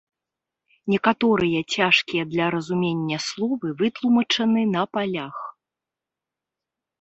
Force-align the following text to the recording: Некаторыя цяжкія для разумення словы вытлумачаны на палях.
Некаторыя 0.93 1.59
цяжкія 1.75 2.23
для 2.31 2.45
разумення 2.55 3.17
словы 3.27 3.67
вытлумачаны 3.83 4.61
на 4.75 4.83
палях. 4.99 5.37